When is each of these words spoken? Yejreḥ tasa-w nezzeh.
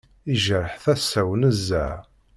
Yejreḥ 0.29 0.73
tasa-w 0.83 1.29
nezzeh. 1.41 1.97